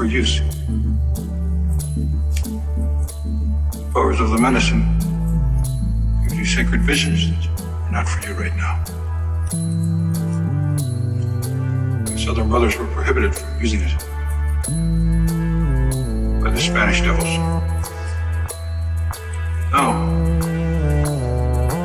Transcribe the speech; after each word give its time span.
produce 0.00 0.40
powers 3.92 4.18
of 4.18 4.30
the 4.30 4.38
medicine 4.40 4.82
give 6.26 6.38
you 6.38 6.44
sacred 6.46 6.80
visions 6.80 7.28
that 7.28 7.60
are 7.60 7.92
not 7.92 8.08
for 8.08 8.26
you 8.26 8.32
right 8.32 8.56
now. 8.56 8.82
Southern 12.16 12.48
brothers 12.48 12.78
were 12.78 12.86
prohibited 12.86 13.34
from 13.34 13.60
using 13.60 13.80
it 13.82 13.92
by 16.42 16.48
the 16.48 16.60
Spanish 16.60 17.02
devils. 17.02 17.36
Now, 19.70 19.90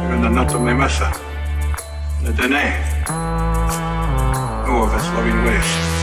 even 0.05 0.21
the 0.21 0.29
Natome 0.29 0.73
Mesa, 0.79 1.11
the 2.23 2.31
Dene, 2.31 2.65
know 4.65 4.83
of 4.83 4.95
its 4.95 5.05
loving 5.09 5.43
ways. 5.43 5.94